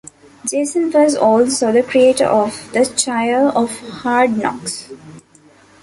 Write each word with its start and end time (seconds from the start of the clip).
Jason 0.47 0.89
was 0.91 1.15
also 1.15 1.71
the 1.71 1.83
creator 1.83 2.25
of 2.25 2.71
The 2.73 2.91
Choir 2.97 3.49
of 3.49 3.69
Hard 4.01 4.35
Knocks. 4.35 4.89